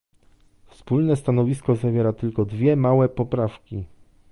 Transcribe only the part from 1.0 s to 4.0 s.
stanowisko zawiera tylko dwie małe poprawki